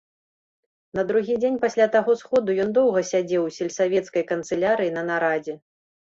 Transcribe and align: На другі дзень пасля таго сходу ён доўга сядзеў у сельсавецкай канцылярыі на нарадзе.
На 0.99 1.03
другі 1.11 1.33
дзень 1.43 1.59
пасля 1.65 1.87
таго 1.97 2.15
сходу 2.21 2.57
ён 2.65 2.73
доўга 2.79 3.05
сядзеў 3.11 3.47
у 3.51 3.53
сельсавецкай 3.59 4.27
канцылярыі 4.35 4.97
на 4.99 5.07
нарадзе. 5.13 5.55